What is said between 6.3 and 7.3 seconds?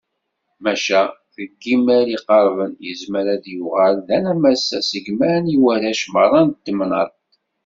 n temnaḍt.